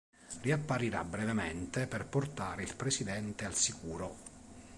Riapparirà 0.41 1.03
brevemente 1.03 1.85
per 1.85 2.07
portare 2.07 2.63
il 2.63 2.75
presidente 2.75 3.45
al 3.45 3.53
sicuro. 3.53 4.15